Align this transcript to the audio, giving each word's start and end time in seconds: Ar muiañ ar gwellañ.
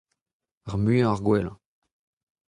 Ar 0.69 0.75
muiañ 0.81 1.09
ar 1.11 1.19
gwellañ. 1.25 1.57